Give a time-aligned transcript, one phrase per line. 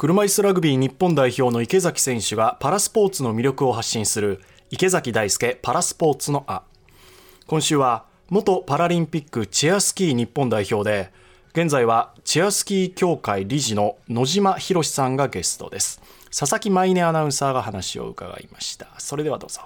[0.00, 4.40] 車椅子ラグビー日本代表の池崎選手がパラスポーツの魅力を発信する
[4.70, 6.62] 池崎大輔パラスポーツのあ
[7.46, 11.12] 今週は元パラリンピックチェアスキー日本代表で
[11.52, 16.00] 現在はチェアスキー協会理事の野島博さんがゲストです。
[16.34, 18.88] 佐々木舞音アナウンサーが話を伺いました。
[18.96, 19.60] それではどうぞ。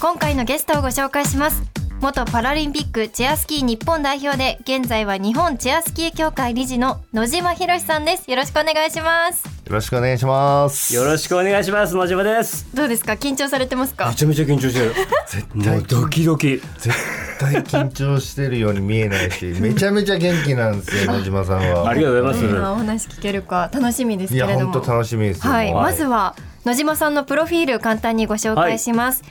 [0.00, 1.75] 今回のゲストをご紹介します。
[2.00, 8.30] 元パラリンピックチェアスキー日本代表で現在は日本チェアスキー協会理事の野島博さんです。
[8.30, 9.44] よろしくお願いします。
[9.66, 10.94] よろしくお願いします。
[10.94, 11.96] よろしくお願いします。
[11.96, 12.68] 野島です。
[12.76, 13.14] どうですか？
[13.14, 14.08] 緊張されてますか？
[14.08, 14.94] めちゃめちゃ緊張してる。
[15.26, 16.60] 絶もうドキドキ。
[16.78, 16.94] 絶
[17.40, 21.88] 対緊張してるように見えないし めちゃめちゃ元気なんですよ野島さんは。
[21.88, 24.58] ありがとうございます、今お話聞けるか楽しみですいけれども。
[24.60, 25.82] や本当楽しみですよはい、もう。
[25.82, 29.22] まずは野島さんのプロフィール簡単にご紹介します、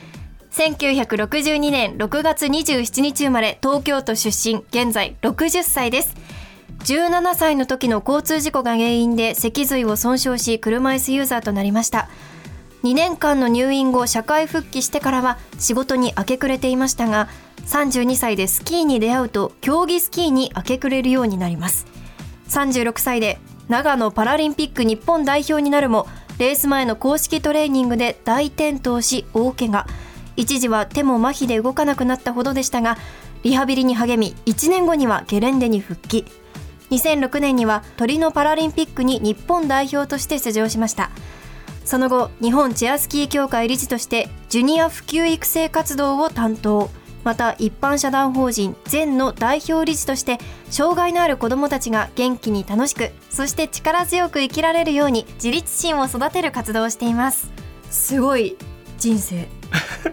[0.55, 6.15] 1962年6月27日生まれ東京都出身現在60歳です。
[6.85, 12.07] 17歳の時の交通事故が原因で脊髄を損傷し車椅子ユーザーとなりました。
[12.83, 17.27] 2年間の入院後社会復帰してからは仕事に明け暮れていましたが
[17.65, 21.85] 32歳でスキーに出会うと競技スキーに明け暮れるようになります。
[22.47, 29.85] 36歳で長野パラリンピック日本代表になるもレース前の公式トレーニングで大転倒し大怪我。
[30.35, 32.97] 一時は手も麻痺で動かなくなったほどでしたが
[33.43, 36.25] リハビリに励み1年後にはゲレンデに復帰。
[36.91, 41.11] 2006年にはトリノパラリンピックに日本代表として出場しました。
[41.83, 46.89] その後日本チェアスキー協会理事としてジュニア普及育成活動を担当。
[47.23, 50.37] また一般社団法人全の代表理事として
[50.69, 57.51] 障害のある子どもたちが元気に楽しくそして力強く生きられるように自立心を育てる活動をしています。
[57.89, 58.55] すごい
[58.99, 59.47] 人生。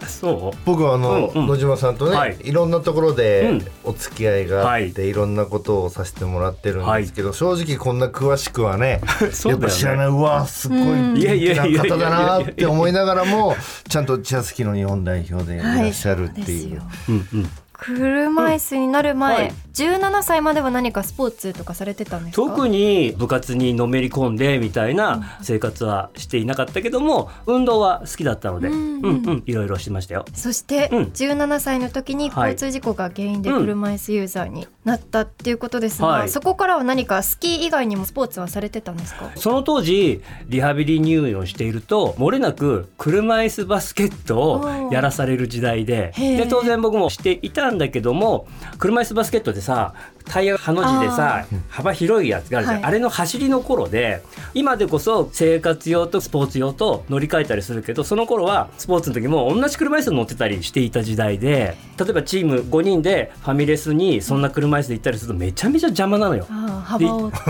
[0.06, 0.58] そう？
[0.64, 1.42] 僕はあの、うん。
[1.42, 1.48] うん。
[1.48, 2.36] 野島さんとね、はい。
[2.42, 3.66] い、ろんなところうでん。
[3.84, 5.12] お付き合いがあって、、はい。
[5.12, 8.82] ろんなことをさせてもらってるんですけど、正直こんな詳しくはね
[9.22, 9.50] ね。
[9.50, 13.56] やっぱ知らないうわすごい元いやい気な方だなって思いながらも
[13.88, 16.78] ちゃんとチェアスキーの日本代表でいらっしゃるっていう。
[16.78, 16.88] はい。
[17.08, 17.50] うんうん
[17.84, 19.52] 車椅子になる前、はい。
[19.74, 22.42] 17歳までは何かスポーツとかされてたんですか？
[22.42, 29.00] 特に部活にのめり込んでみたいな生活はしていなかったけども運動は好きだったのでううん。
[29.00, 30.24] んうんいろいろしてましたよ。
[30.34, 31.02] そして、うん。
[31.04, 32.52] 17歳の時にはい。
[32.52, 36.28] 交通事故が原因で車椅子ユーザーになったっていうことですが、はい。
[36.28, 39.30] そこからは何かスキー以外にもスポーツはされてたんですか？
[39.36, 48.46] その当時リハビリ入院をしていると漏れなく車椅子バスケットをやらされる時代でで当然僕もしていたんだけども
[48.78, 49.94] 車椅子バスケットでさ
[50.24, 52.84] タイヤハの字でさ幅広いやつがあるじゃん、はい。
[52.84, 54.22] あれの走りの頃で
[54.54, 66.46] 今でこそ生活用とスポーツ用と乗り換えたりするけどその頃はスポーツの時も同じ車椅子に乗ってたりしていた時代で例えばチーム5人でファミレスにそんな車椅子で行ったりするとめちゃめちゃ邪魔なのよ。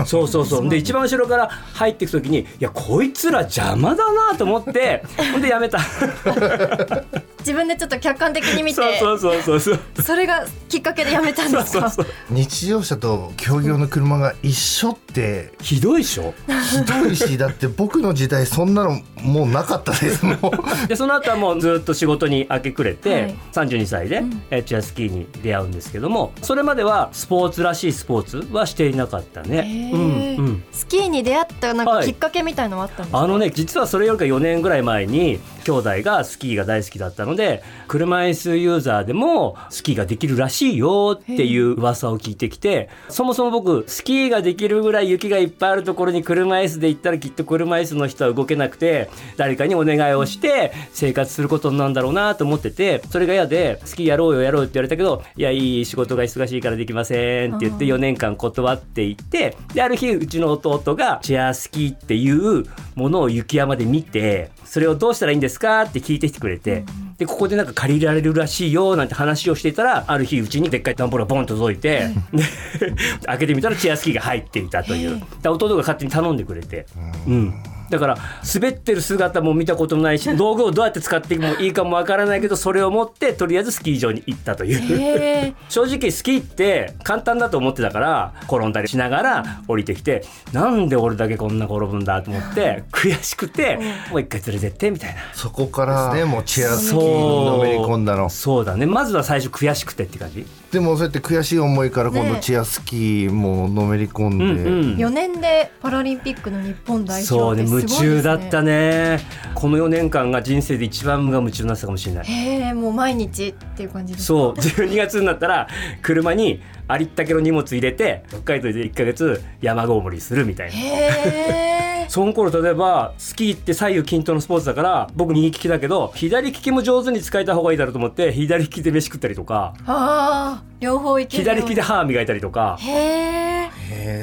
[0.05, 0.69] そうそうそう。
[0.69, 5.79] で一番後ろから入っていく時にいやこいつら邪魔だなと思ってほんでやめた
[7.45, 10.01] 自分でちょっと客観的に見てそうそうそうそうそう。
[10.01, 11.89] それがきっかけでやめたんですか？
[11.89, 16.33] そうそう日常車と競技用の車が一緒ってひどいでしょ？
[16.71, 20.37] ひどいしだって僕の時代そんなのもうなかったですもう
[20.87, 23.35] でその後はもうずっと仕事に明け暮れて、はい。
[23.53, 29.91] 32歳で、えーチェアスキーに出会うんですけどもそれまではスポーツらしいスポーツはしていなかったへね。
[29.93, 29.93] ー。
[29.93, 30.63] うんうん。
[30.71, 32.07] スキーに出会ったなんかはい。
[32.07, 66.83] きっかけみたいのはあったんですか、あのね実はそれよりか4年ぐらい前に兄弟がスキーが大好きだったので車椅子ユーザーでもスキーができるらしいよっていう噂を聞いてきてそもそも僕スキーができるぐらい雪がいっぱいあるところに車椅子で行ったらきっと車椅子の人は動けなくて誰かにお願いをして生活することになるんだろうなと思っててそれが嫌でスキーやろうよやろうって言われたけどいやいい仕事が忙しいからできませんって言って4年間断っていってである日うちの弟がチェアスキーっていうものを雪山で見てそれをどうしたらいいんですかって聞いてきてくれて、
[67.17, 72.43] でここでなんか借りられるらしいよなんて話をしていたらある日うちにでっかい段ボールがボンと届いて、で
[73.25, 75.21] 開けてみたらチェアスキーが入っていたという。
[75.41, 76.85] で弟が勝手に頼んでくれて。
[77.27, 77.53] うん
[77.89, 78.17] だから
[78.53, 85.53] 滑ってる姿も見たこともないし道具をどうやって使ってもいいかもわからないけどそれを持ってとりあえずスキー場に行ったという。
[85.69, 93.79] 正直スキーって簡単だと思ってたから転んだりしながら降りてきてなんで俺だけこんな転ぶんだと思って悔しくて
[94.11, 95.21] もう一回連れてってみたいな。
[95.33, 98.29] そこからねもうチェアスキーにのめり込んだの。
[98.29, 98.85] そうだね。
[98.85, 104.95] まずは最初悔しくてって感じでもそうやって悔しい思いから今度ねチェアスキーものめり込んで、うんうん。
[104.95, 108.07] 4年でパラリンピックの日本代そうね表ってすごいですね。
[108.07, 109.19] 夢中だったね。
[109.53, 112.25] この4年間が人生で一番無我夢中になってたかもしれない。
[112.25, 114.27] へえもう毎日っていう感じですか？
[114.27, 114.53] そう。
[114.59, 115.67] 12月になったら
[116.01, 116.59] 車に
[116.93, 122.09] ありったけの荷物入れて北海道で1ヶ月山ごもりするみたいな。
[122.09, 132.77] その頃例えばスキーって左右均等のスポーツだから僕右利きだけど左利きも上手に使えた方がいいだろうと思って左利きで飯食ったりとかああ両方いけ左利きで歯磨いたりとか。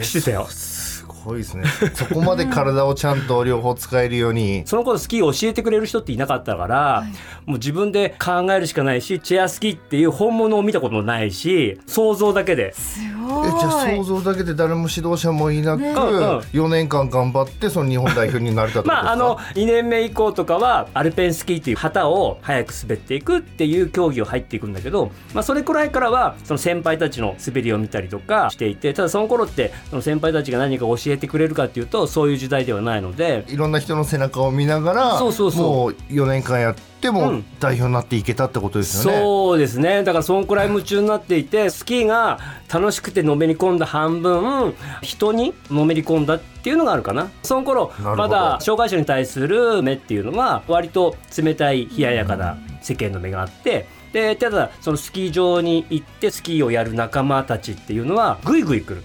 [0.02, 0.46] してたよ。
[0.46, 0.79] す
[1.24, 1.64] ごいですね。
[1.94, 4.62] そこまで体をちゃんと両方使えるように。
[4.66, 7.04] その頃スキーを教えてくれる人っていなかったから、
[7.46, 12.72] もう自分で考えるしかないしチェアスキーっていう本物を見たこともないし想像だけで。
[12.74, 13.48] すごい。
[13.48, 16.38] えじゃあ想像だけで誰も指導者もいなく、ねうんうん。
[16.38, 19.04] 4年間頑張ってその日本代表になれたってことですか？
[19.04, 33.44] まああの2年目以降とかはアルペンスキーっていう旗を早く滑っていくっていう競技を入っていくんだけど、まあ、それくらいからはその先輩たちの滑りを見たりとかしていてただその頃ってその先輩たちが何か教えてくれるかっていうとそういう時代ではないので。
[33.48, 35.66] いろんな人の背中を見ながらそうそうそう。
[35.66, 37.44] もう4年間やってうもん。
[37.60, 40.04] 代表になっていけたってことですよね、そうですね。
[40.04, 42.38] だからそのくらい夢中になっていてスキーが
[42.72, 47.30] 楽しくてのめり込んだ半分人にのめり込んだっていうのがあるかな。
[47.42, 59.02] その頃まだ障害者に対する目っていうのは割と冷たい冷ややかな世間の目があってでただそのスキー場に行ってスキーをやる仲間たちっていうのはぐいぐい来る。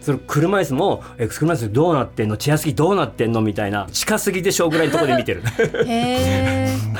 [0.00, 2.36] その車椅子も「え車椅子どうなってんの？
[2.36, 5.42] チェアスキーどうなってんの?」みたいな近すぎでしょうぐらいのところで見てる。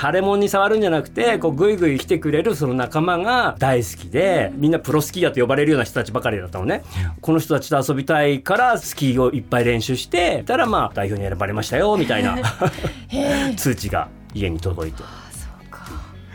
[0.01, 6.83] 腫れ物に触るんじゃなくてこうぐいぐい来てくれるその仲間が大好きでみんなプロスキーヤーと呼ばれるような人たちばかりだったのね
[7.21, 12.37] この人たちと遊びたいからスキーをいっぱい練習してたらまあ代表に選ばれましたよみたいな
[13.57, 15.03] 通知が家に届いて。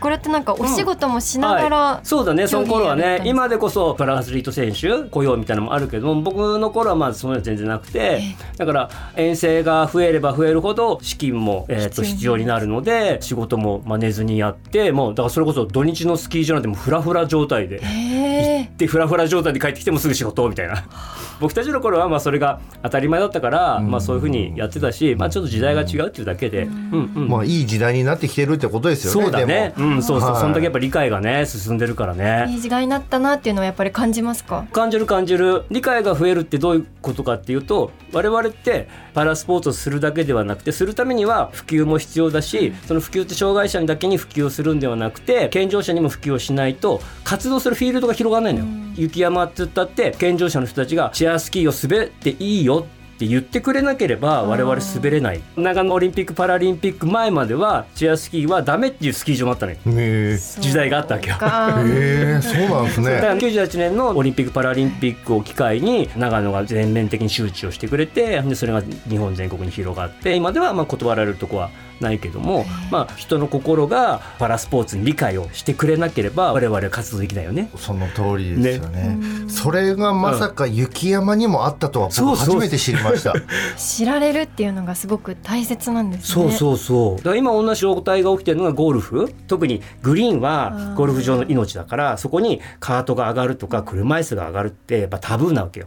[0.04, 2.46] これってなんかお仕事もしながら、はい、そうだね。
[2.46, 8.20] その頃はね今でこそパラアスリート選手雇用みたいなのもあるけども僕の頃はまずそういうのは全然なくて
[8.58, 12.66] だから遠征が増えれば増えるほど資金も、えー、と必要になる。
[12.66, 17.80] ので仕事もまあ寝ずにやってもうだからそれこそ土日のスキー場なんてもうフラフラ状態で。
[17.82, 18.70] へえ。
[18.76, 20.84] でフラフラ状態で帰ってきてもすぐ仕事みたいな。
[21.40, 27.12] 僕たちの頃はまあそれが当たり前だったから、まあ、そういうふうにやってたし、まあ、ちょっと時代が違うっていうだけで、うん。
[27.16, 29.22] うんまあいい時代になってきてるってことですよね。
[29.24, 29.74] そうだね。
[29.76, 30.40] でもうんそうそう、はい。
[30.40, 32.46] そんだけやっぱ理解がね進んでるからね。
[32.50, 34.66] いい時代になったなっていうのはやっぱり感じますか？
[34.72, 35.64] 感じる感じる。
[35.70, 48.66] 理解が増えるってどういうことかっていうと我々ってパラスポーツをするだけではなくてするためには普及も必要だしその普及って障害者にだけに普及をするんではなくて健常者にも普及をしないと活動するフィールドが広がらないのよ。
[48.96, 55.40] 雪山って言ったって健常者の人たちがチェアスキーを滑っていいよって言ってくれなければ我々滑れない。
[55.56, 59.78] 長野オリンピック・パラリンピック前まではチェアスキーはダメっていうスキー場もあったのよ。
[59.86, 61.36] へ時代があったわけよ。
[61.36, 71.70] へえそうなんです だからね98年のオリンピック・パラリンピックを機会に長野が全面的に周知をしてくれてでそれが日本全国に広がって今ではまあ断られるとこは
[72.00, 77.70] ないけども、まあ、人の心がパラスポーツに理解をしてくれなければ我々は活動できないよね。
[77.76, 79.18] その通りですよね。
[79.48, 83.32] それがまさか雪山にもあったとは僕初めて知りました。
[83.76, 86.26] 知られるっていうのがすごく大切なんですね。
[86.26, 87.16] そうそうそう。
[87.18, 89.32] だから今同じ状態が起きてるのがゴルフ。
[89.46, 95.86] 特にグリーンはゴルフ場の命だからそこにカートが上がるとか車椅子が上がるってやっぱタブーなわけよ。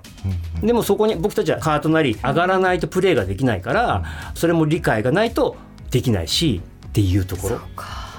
[0.62, 4.04] でもそこに僕たちはカートなり上がらないとプレーができないから
[4.34, 5.56] それも理解がないと
[5.92, 7.60] できないしっていうところ。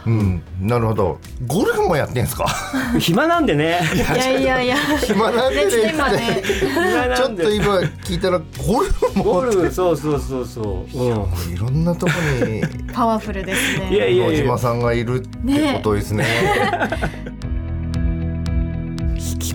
[0.07, 0.43] うん。
[0.61, 1.19] なるほど。
[1.47, 2.47] ゴルフもやってんすか？
[2.99, 3.81] 暇なんでね。
[3.95, 4.77] いやいやいや。
[4.99, 5.67] 暇なんでね。
[5.67, 6.43] ねちょっと今ね。
[6.45, 7.43] 暇ちょなんで。
[7.43, 9.25] っと今聞いたらゴルフも。
[9.25, 12.13] ゴルフそうそうそうそう、うん、いろんなとこ
[12.47, 12.63] に。
[12.93, 13.89] パワフルですね。
[13.93, 16.25] いやいや野島さんがいるってことですね。
[17.43, 17.49] 引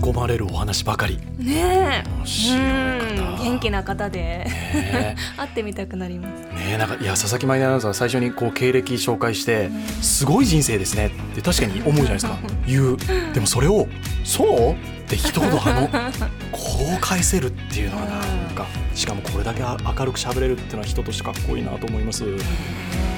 [0.00, 1.18] 込まれるお話ばかり。
[1.38, 2.08] ねえ。
[2.18, 3.36] 面白いうん。
[3.36, 4.20] 方元気な方で。
[4.20, 6.40] ね 会ってみたくなります。
[6.40, 9.70] ねえなんかいや佐々木舞音アナウンサー最初にこう経歴紹介して
[10.00, 12.38] すごい人生ですねって確かに思うじゃないですか。
[12.66, 12.96] 言う。
[13.34, 13.86] でもそれを
[14.24, 15.03] そう？
[15.04, 15.88] って一言あの
[16.50, 16.60] こ
[16.96, 18.16] う返せるっていうのはな
[18.50, 18.54] ん。
[18.54, 22.24] かしかもこれだけ明るく喋れるっていうのは人としてかっこいいなと思います。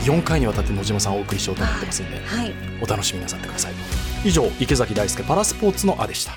[0.05, 2.53] 4回にわたって野島さんをお送りしようと思ってますんではい。
[2.81, 3.73] お楽しみなさってください
[4.25, 6.33] 以上池崎大輔パラスポーツのあでした